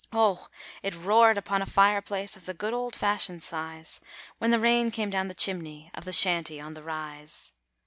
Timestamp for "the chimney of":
5.27-6.05